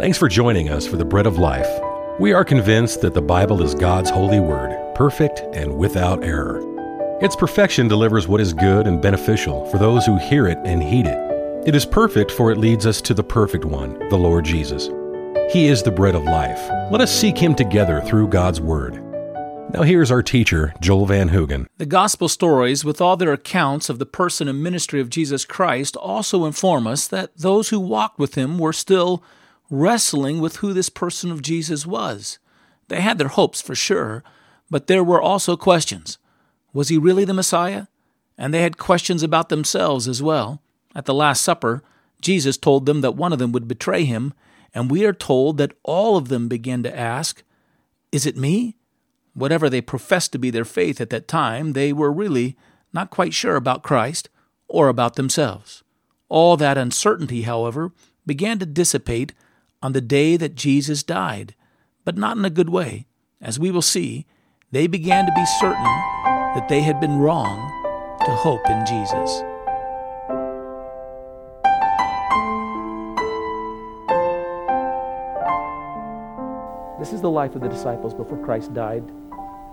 [0.00, 1.68] Thanks for joining us for the Bread of Life.
[2.18, 6.62] We are convinced that the Bible is God's holy word, perfect and without error.
[7.22, 11.06] Its perfection delivers what is good and beneficial for those who hear it and heed
[11.06, 11.68] it.
[11.68, 14.88] It is perfect, for it leads us to the perfect one, the Lord Jesus.
[15.52, 16.70] He is the bread of life.
[16.90, 18.94] Let us seek him together through God's word.
[19.74, 21.66] Now, here's our teacher, Joel Van Hoogen.
[21.76, 25.94] The gospel stories, with all their accounts of the person and ministry of Jesus Christ,
[25.94, 29.22] also inform us that those who walked with him were still
[29.70, 32.38] wrestling with who this person of Jesus was.
[32.88, 34.24] They had their hopes for sure,
[34.68, 36.18] but there were also questions.
[36.72, 37.86] Was he really the Messiah?
[38.36, 40.60] And they had questions about themselves as well.
[40.94, 41.82] At the Last Supper,
[42.20, 44.34] Jesus told them that one of them would betray him,
[44.74, 47.42] and we are told that all of them began to ask,
[48.12, 48.76] Is it me?
[49.34, 52.56] Whatever they professed to be their faith at that time, they were really
[52.92, 54.28] not quite sure about Christ
[54.68, 55.84] or about themselves.
[56.28, 57.92] All that uncertainty, however,
[58.26, 59.32] began to dissipate
[59.82, 61.54] on the day that Jesus died,
[62.04, 63.06] but not in a good way.
[63.40, 64.26] As we will see,
[64.70, 65.82] they began to be certain
[66.54, 67.58] that they had been wrong
[68.24, 69.42] to hope in Jesus.
[76.98, 79.10] This is the life of the disciples before Christ died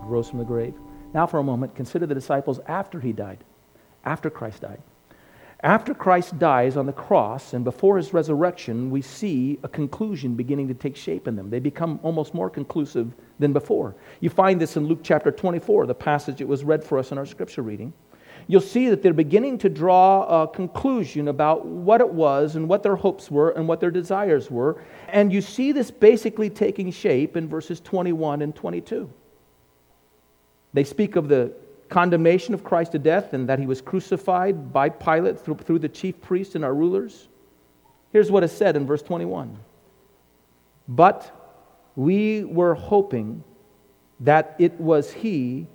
[0.08, 0.74] rose from the grave.
[1.12, 3.44] Now, for a moment, consider the disciples after he died,
[4.04, 4.82] after Christ died.
[5.60, 10.68] After Christ dies on the cross and before his resurrection, we see a conclusion beginning
[10.68, 11.50] to take shape in them.
[11.50, 13.96] They become almost more conclusive than before.
[14.20, 17.18] You find this in Luke chapter 24, the passage that was read for us in
[17.18, 17.92] our scripture reading.
[18.46, 22.84] You'll see that they're beginning to draw a conclusion about what it was and what
[22.84, 24.80] their hopes were and what their desires were.
[25.08, 29.10] And you see this basically taking shape in verses 21 and 22.
[30.72, 31.52] They speak of the
[31.88, 35.88] condemnation of Christ to death and that he was crucified by Pilate through, through the
[35.88, 37.28] chief priests and our rulers.
[38.12, 39.58] Here's what is said in verse 21
[40.86, 41.34] But
[41.96, 43.42] we were hoping
[44.20, 45.66] that it was he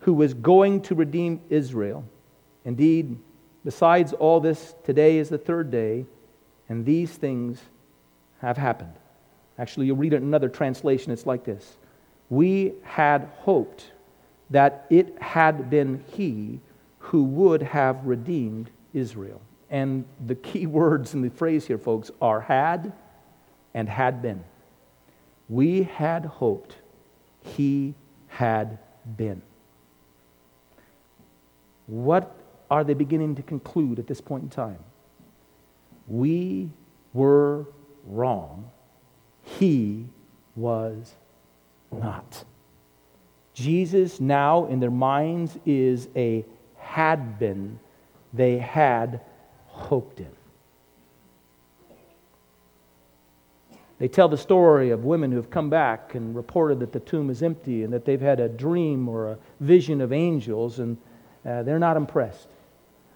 [0.00, 2.04] who was going to redeem Israel.
[2.64, 3.18] Indeed,
[3.64, 6.06] besides all this, today is the third day,
[6.68, 7.60] and these things
[8.40, 8.94] have happened.
[9.58, 11.12] Actually, you'll read it in another translation.
[11.12, 11.76] It's like this
[12.30, 13.92] We had hoped
[14.52, 16.60] that it had been he
[16.98, 19.40] who would have redeemed Israel.
[19.70, 22.92] And the key words in the phrase here, folks, are had
[23.74, 24.44] and had been.
[25.48, 26.76] We had hoped
[27.40, 27.94] he
[28.28, 28.78] had
[29.16, 29.42] been.
[31.86, 32.36] What
[32.70, 34.78] are they beginning to conclude at this point in time?
[36.06, 36.70] We
[37.12, 37.66] were
[38.06, 38.70] wrong.
[39.42, 40.06] He
[40.54, 41.14] was
[41.90, 42.44] not.
[43.54, 46.44] Jesus now in their minds is a
[46.76, 47.78] had been,
[48.32, 49.20] they had
[49.66, 50.30] hoped in.
[53.98, 57.30] They tell the story of women who have come back and reported that the tomb
[57.30, 60.96] is empty and that they've had a dream or a vision of angels, and
[61.46, 62.48] uh, they're not impressed.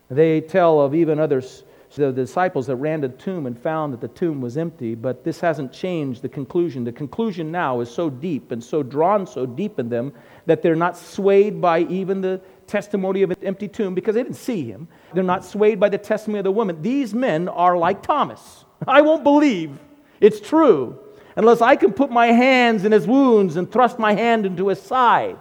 [0.08, 1.64] They tell of even others
[1.94, 5.24] the disciples that ran to the tomb and found that the tomb was empty, but
[5.24, 6.84] this hasn't changed the conclusion.
[6.84, 10.12] The conclusion now is so deep and so drawn so deep in them
[10.46, 14.36] that they're not swayed by even the testimony of an empty tomb because they didn't
[14.36, 14.88] see him.
[15.14, 16.82] They're not swayed by the testimony of the woman.
[16.82, 18.64] These men are like Thomas.
[18.86, 19.78] I won't believe
[20.20, 20.98] it's true
[21.36, 24.80] unless I can put my hands in his wounds and thrust my hand into his
[24.80, 25.38] side.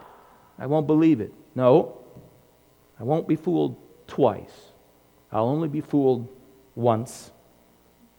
[0.59, 1.33] I won't believe it.
[1.55, 2.01] No,
[2.99, 4.71] I won't be fooled twice.
[5.35, 6.29] I'll only be fooled
[6.75, 7.29] once.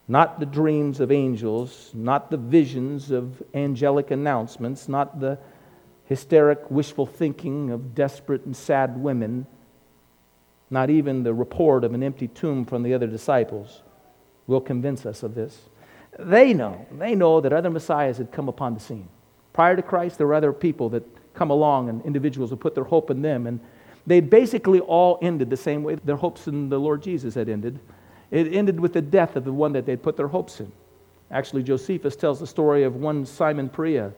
[0.07, 5.39] Not the dreams of angels, not the visions of angelic announcements, not the
[6.05, 9.47] hysteric wishful thinking of desperate and sad women,
[10.69, 13.81] not even the report of an empty tomb from the other disciples
[14.47, 15.71] will convince us of this.
[16.19, 19.09] They know, they know that other messiahs had come upon the scene.
[19.55, 22.85] Prior to Christ, there were other people that come along and individuals who put their
[22.85, 23.47] hope in them.
[23.47, 23.61] And
[24.07, 27.79] they'd basically all ended the same way their hopes in the Lord Jesus had ended.
[28.31, 30.71] It ended with the death of the one that they'd put their hopes in.
[31.31, 34.13] Actually, Josephus tells the story of one Simon Perea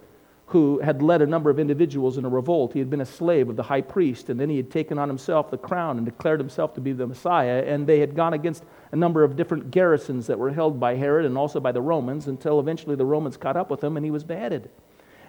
[0.48, 2.72] who had led a number of individuals in a revolt.
[2.72, 5.06] He had been a slave of the high priest, and then he had taken on
[5.06, 7.62] himself the crown and declared himself to be the Messiah.
[7.66, 11.26] And they had gone against a number of different garrisons that were held by Herod
[11.26, 14.10] and also by the Romans until eventually the Romans caught up with him and he
[14.10, 14.70] was beheaded.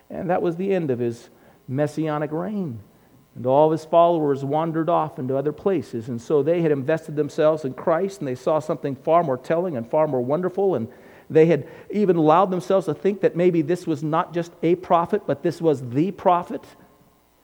[0.10, 1.30] And that was the end of his
[1.68, 2.80] messianic reign.
[3.36, 6.10] And all his followers wandered off into other places.
[6.10, 9.78] And so they had invested themselves in Christ and they saw something far more telling
[9.78, 10.76] and far more wonderful.
[10.76, 10.88] And
[11.30, 15.24] they had even allowed themselves to think that maybe this was not just a prophet,
[15.28, 16.64] but this was the prophet.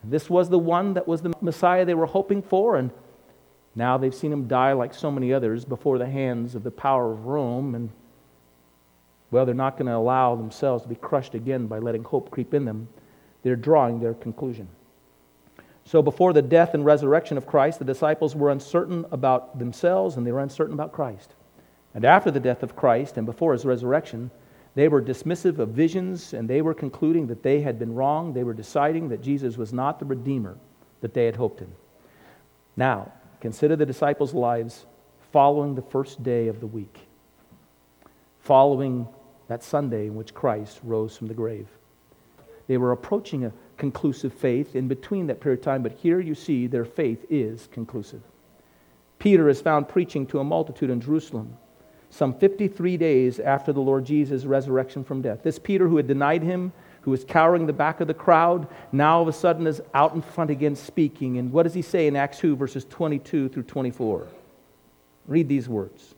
[0.02, 2.76] This was the one that was the Messiah they were hoping for.
[2.76, 2.90] And
[3.74, 7.12] now they've seen him die like so many others before the hands of the power
[7.12, 7.74] of Rome.
[7.74, 7.90] And
[9.30, 12.54] well, they're not going to allow themselves to be crushed again by letting hope creep
[12.54, 12.88] in them.
[13.42, 14.68] They're drawing their conclusion.
[15.86, 20.26] So, before the death and resurrection of Christ, the disciples were uncertain about themselves and
[20.26, 21.32] they were uncertain about Christ.
[21.94, 24.32] And after the death of Christ and before his resurrection,
[24.74, 28.32] they were dismissive of visions and they were concluding that they had been wrong.
[28.32, 30.58] They were deciding that Jesus was not the Redeemer
[31.02, 31.72] that they had hoped in.
[32.76, 34.86] Now, consider the disciples' lives
[35.30, 36.98] following the first day of the week,
[38.40, 39.06] following
[39.46, 41.68] that Sunday in which Christ rose from the grave.
[42.66, 46.34] They were approaching a conclusive faith in between that period of time, but here you
[46.34, 48.22] see their faith is conclusive.
[49.18, 51.56] Peter is found preaching to a multitude in Jerusalem
[52.10, 55.42] some 53 days after the Lord Jesus' resurrection from death.
[55.42, 59.16] This Peter, who had denied him, who was cowering the back of the crowd, now
[59.16, 61.38] all of a sudden is out in front again speaking.
[61.38, 64.26] And what does he say in Acts 2, verses 22 through 24?
[65.26, 66.14] Read these words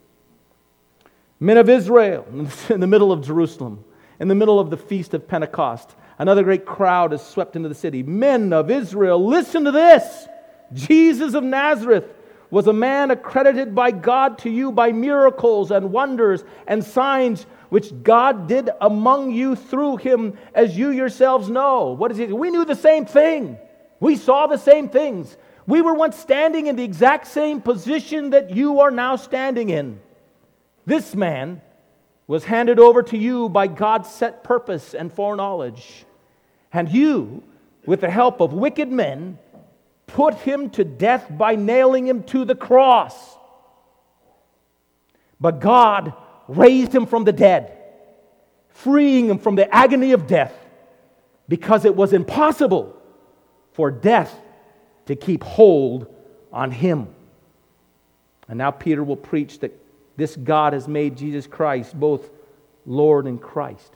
[1.39, 2.25] Men of Israel,
[2.69, 3.83] in the middle of Jerusalem,
[4.19, 7.75] in the middle of the feast of Pentecost, Another great crowd has swept into the
[7.75, 8.03] city.
[8.03, 10.27] Men of Israel, listen to this.
[10.73, 12.05] Jesus of Nazareth
[12.51, 18.03] was a man accredited by God to you by miracles and wonders and signs which
[18.03, 21.91] God did among you through him, as you yourselves know.
[21.91, 22.35] What is it?
[22.35, 23.57] We knew the same thing.
[23.99, 25.37] We saw the same things.
[25.67, 29.99] We were once standing in the exact same position that you are now standing in.
[30.85, 31.61] This man
[32.25, 36.05] was handed over to you by God's set purpose and foreknowledge.
[36.71, 37.43] And you,
[37.85, 39.37] with the help of wicked men,
[40.07, 43.37] put him to death by nailing him to the cross.
[45.39, 46.13] But God
[46.47, 47.71] raised him from the dead,
[48.69, 50.53] freeing him from the agony of death,
[51.47, 52.95] because it was impossible
[53.73, 54.35] for death
[55.05, 56.13] to keep hold
[56.51, 57.07] on him.
[58.47, 59.73] And now Peter will preach that
[60.17, 62.29] this God has made Jesus Christ both
[62.85, 63.95] Lord and Christ.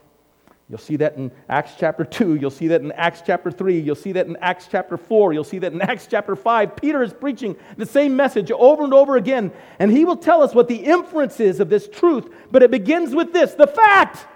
[0.68, 2.36] You'll see that in Acts chapter 2.
[2.36, 3.78] You'll see that in Acts chapter 3.
[3.78, 5.34] You'll see that in Acts chapter 4.
[5.34, 6.76] You'll see that in Acts chapter 5.
[6.76, 9.52] Peter is preaching the same message over and over again.
[9.78, 12.34] And he will tell us what the inference is of this truth.
[12.50, 14.26] But it begins with this the fact,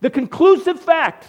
[0.00, 1.26] the conclusive fact.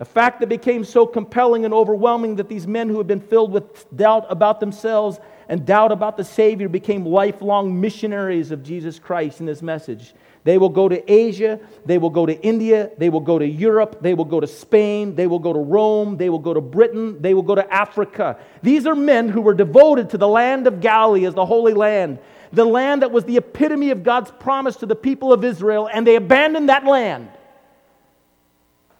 [0.00, 3.50] A fact that became so compelling and overwhelming that these men who had been filled
[3.50, 5.18] with doubt about themselves
[5.48, 10.14] and doubt about the Savior became lifelong missionaries of Jesus Christ in this message.
[10.44, 13.98] They will go to Asia, they will go to India, they will go to Europe,
[14.00, 17.20] they will go to Spain, they will go to Rome, they will go to Britain,
[17.20, 18.38] they will go to Africa.
[18.62, 22.18] These are men who were devoted to the land of Galilee as the Holy Land,
[22.52, 26.06] the land that was the epitome of God's promise to the people of Israel, and
[26.06, 27.28] they abandoned that land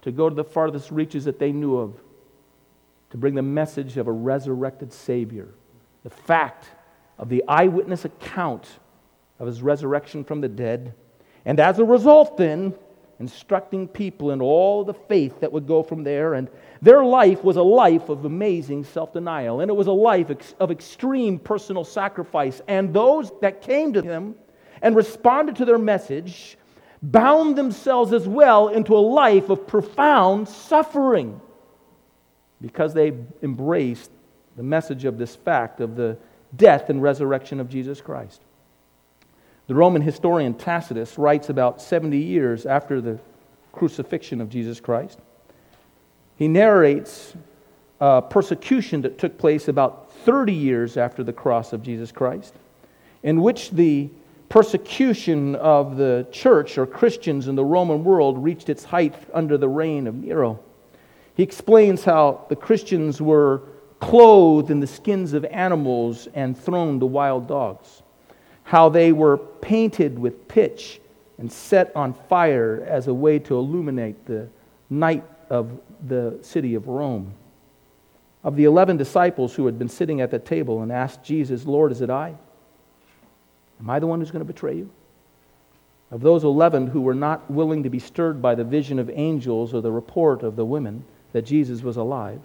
[0.03, 1.95] to go to the farthest reaches that they knew of
[3.11, 5.49] to bring the message of a resurrected Savior,
[6.03, 6.67] the fact
[7.19, 8.67] of the eyewitness account
[9.39, 10.95] of his resurrection from the dead
[11.49, 12.75] and as a result, then,
[13.19, 16.35] instructing people in all the faith that would go from there.
[16.35, 16.47] And
[16.83, 20.29] their life was a life of amazing self denial, and it was a life
[20.61, 22.61] of extreme personal sacrifice.
[22.69, 24.35] And those that came to him
[24.83, 26.59] and responded to their message
[27.03, 31.41] bound themselves as well into a life of profound suffering
[32.61, 34.11] because they embraced
[34.59, 36.19] the message of this fact of the
[36.57, 38.43] death and resurrection of Jesus Christ.
[39.69, 43.19] The Roman historian Tacitus writes about 70 years after the
[43.73, 45.19] crucifixion of Jesus Christ.
[46.37, 47.35] He narrates
[48.01, 52.55] a persecution that took place about 30 years after the cross of Jesus Christ,
[53.23, 54.09] in which the
[54.49, 59.69] persecution of the church or Christians in the Roman world reached its height under the
[59.69, 60.61] reign of Nero.
[61.35, 63.65] He explains how the Christians were
[64.01, 68.03] clothed in the skins of animals and thrown to wild dogs
[68.69, 71.01] how they were painted with pitch
[71.39, 74.47] and set on fire as a way to illuminate the
[74.91, 77.33] night of the city of Rome.
[78.45, 81.93] Of the 11 disciples who had been sitting at the table and asked Jesus, Lord,
[81.93, 82.35] is it I?
[83.81, 84.91] Am I the one who's going to betray you?
[86.11, 89.73] Of those 11 who were not willing to be stirred by the vision of angels
[89.73, 92.41] or the report of the women that Jesus was alive,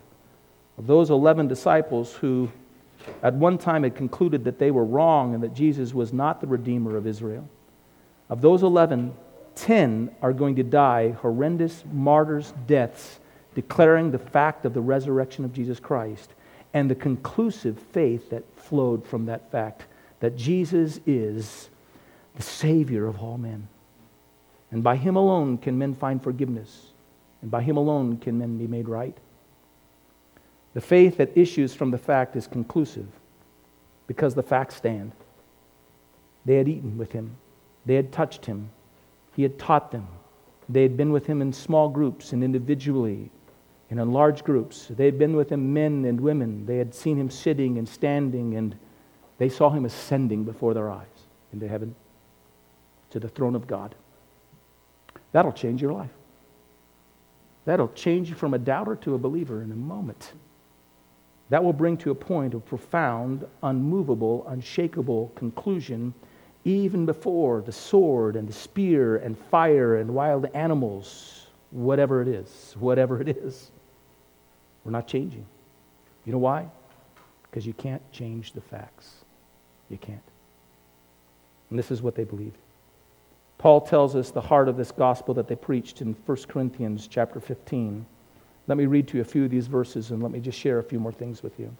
[0.77, 2.49] of those 11 disciples who
[3.21, 6.47] at one time had concluded that they were wrong and that Jesus was not the
[6.47, 7.47] Redeemer of Israel.
[8.29, 9.13] Of those 11,
[9.55, 13.19] 10 are going to die horrendous martyrs' deaths,
[13.55, 16.33] declaring the fact of the resurrection of Jesus Christ
[16.73, 19.85] and the conclusive faith that flowed from that fact
[20.19, 21.69] that Jesus is
[22.35, 23.67] the Savior of all men.
[24.71, 26.87] And by Him alone can men find forgiveness,
[27.41, 29.15] and by Him alone can men be made right.
[30.73, 33.07] The faith that issues from the fact is conclusive
[34.07, 35.11] because the facts stand.
[36.45, 37.35] They had eaten with him,
[37.85, 38.69] they had touched him,
[39.35, 40.07] He had taught them.
[40.69, 43.29] They had been with him in small groups and individually
[43.89, 44.87] and in large groups.
[44.89, 46.65] They had been with him, men and women.
[46.65, 48.75] They had seen him sitting and standing, and
[49.37, 51.05] they saw him ascending before their eyes
[51.51, 51.95] into heaven
[53.11, 53.93] to the throne of God.
[55.31, 56.09] That'll change your life.
[57.65, 60.31] That'll change you from a doubter to a believer in a moment.
[61.53, 66.11] That will bring to a point of profound, unmovable, unshakable conclusion,
[66.65, 72.75] even before the sword and the spear and fire and wild animals, whatever it is,
[72.79, 73.69] whatever it is.
[74.83, 75.45] We're not changing.
[76.25, 76.65] You know why?
[77.43, 79.11] Because you can't change the facts.
[79.91, 80.23] You can't.
[81.69, 82.57] And this is what they believed.
[83.59, 87.39] Paul tells us the heart of this gospel that they preached in 1 Corinthians chapter
[87.39, 88.07] 15.
[88.67, 90.79] Let me read to you a few of these verses and let me just share
[90.79, 91.75] a few more things with you.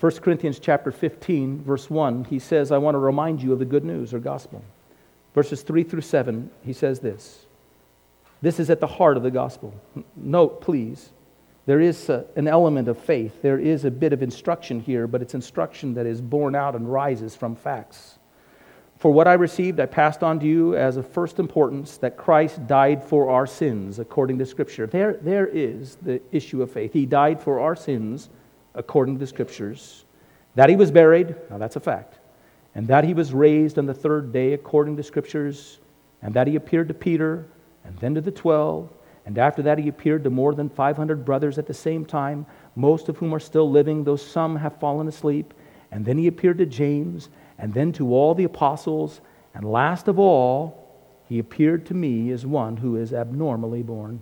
[0.00, 3.64] 1 Corinthians chapter 15, verse 1, he says, I want to remind you of the
[3.64, 4.62] good news or gospel.
[5.34, 7.46] Verses 3 through 7, he says this.
[8.42, 9.74] This is at the heart of the gospel.
[10.16, 11.10] Note, please,
[11.66, 13.40] there is a, an element of faith.
[13.40, 16.92] There is a bit of instruction here, but it's instruction that is borne out and
[16.92, 18.18] rises from facts.
[19.04, 22.66] For what I received, I passed on to you as of first importance that Christ
[22.66, 24.86] died for our sins, according to Scripture.
[24.86, 26.94] There, there is the issue of faith.
[26.94, 28.30] He died for our sins,
[28.74, 30.06] according to the Scriptures.
[30.54, 32.18] That he was buried, now that's a fact.
[32.74, 35.80] And that he was raised on the third day, according to Scriptures.
[36.22, 37.46] And that he appeared to Peter,
[37.84, 38.88] and then to the twelve.
[39.26, 43.10] And after that, he appeared to more than 500 brothers at the same time, most
[43.10, 45.52] of whom are still living, though some have fallen asleep.
[45.90, 49.20] And then he appeared to James and then to all the apostles,
[49.54, 50.84] and last of all,
[51.28, 54.20] he appeared to me as one who is abnormally born.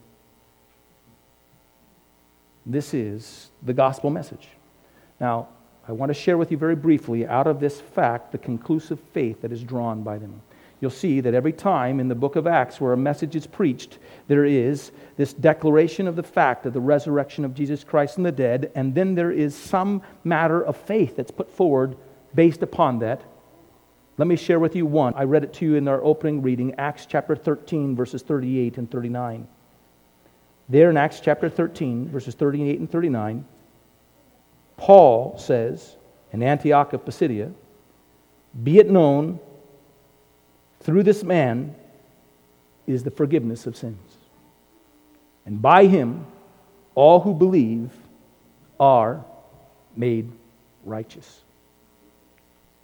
[2.64, 4.48] This is the gospel message.
[5.20, 5.48] Now,
[5.88, 9.42] I want to share with you very briefly, out of this fact, the conclusive faith
[9.42, 10.40] that is drawn by them.
[10.80, 13.98] You'll see that every time in the book of Acts where a message is preached,
[14.28, 18.32] there is this declaration of the fact of the resurrection of Jesus Christ from the
[18.32, 21.96] dead, and then there is some matter of faith that's put forward
[22.34, 23.22] based upon that.
[24.18, 25.14] Let me share with you one.
[25.14, 28.90] I read it to you in our opening reading, Acts chapter 13, verses 38 and
[28.90, 29.48] 39.
[30.68, 33.44] There in Acts chapter 13, verses 38 and 39,
[34.76, 35.96] Paul says
[36.32, 37.52] in Antioch of Pisidia,
[38.62, 39.38] Be it known
[40.80, 41.74] through this man
[42.86, 44.16] is the forgiveness of sins.
[45.46, 46.26] And by him,
[46.94, 47.90] all who believe
[48.78, 49.24] are
[49.96, 50.30] made
[50.84, 51.41] righteous.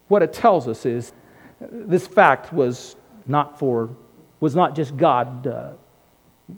[0.08, 1.12] What it tells us is
[1.60, 2.96] this fact was
[3.26, 3.90] not for
[4.40, 5.72] was not just God uh,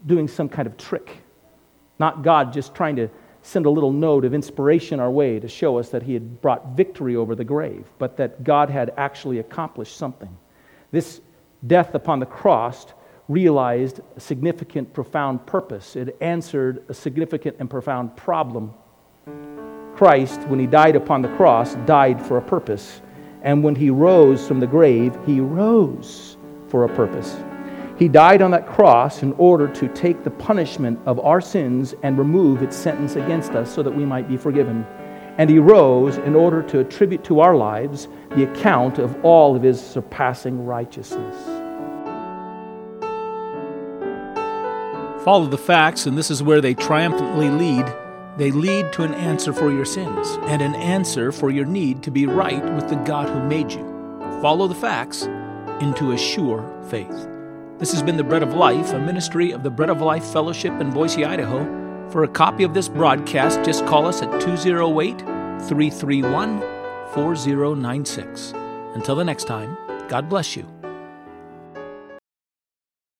[0.06, 1.22] doing some kind of trick,
[1.98, 3.08] not God just trying to
[3.42, 6.76] send a little note of inspiration our way to show us that He had brought
[6.76, 10.36] victory over the grave, but that God had actually accomplished something.
[10.92, 11.20] This
[11.66, 12.86] death upon the cross
[13.28, 15.96] realized a significant, profound purpose.
[15.96, 18.74] It answered a significant and profound problem.
[19.94, 23.00] Christ, when He died upon the cross, died for a purpose.
[23.42, 26.36] And when he rose from the grave, he rose
[26.68, 27.36] for a purpose.
[27.98, 32.16] He died on that cross in order to take the punishment of our sins and
[32.18, 34.86] remove its sentence against us so that we might be forgiven.
[35.36, 39.62] And he rose in order to attribute to our lives the account of all of
[39.62, 41.36] his surpassing righteousness.
[45.24, 47.84] Follow the facts, and this is where they triumphantly lead
[48.40, 52.10] they lead to an answer for your sins and an answer for your need to
[52.10, 53.86] be right with the God who made you.
[54.40, 55.24] Follow the facts
[55.82, 57.28] into a sure faith.
[57.78, 60.72] This has been The Bread of Life, a ministry of the Bread of Life Fellowship
[60.80, 62.08] in Boise, Idaho.
[62.08, 66.60] For a copy of this broadcast, just call us at 208 331
[67.12, 68.52] 4096.
[68.94, 69.76] Until the next time,
[70.08, 70.79] God bless you